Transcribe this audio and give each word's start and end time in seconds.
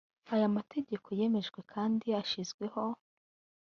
aya 0.33 0.45
amategeko 0.51 1.07
yemejwe 1.19 1.59
kandi 1.73 2.07
ashyizweho 2.21 2.81